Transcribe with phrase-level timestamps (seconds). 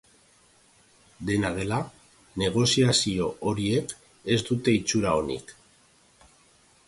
[1.29, 1.77] Dena dela,
[2.43, 3.95] negoziazio horiek
[4.37, 5.53] ez dute itxura onik.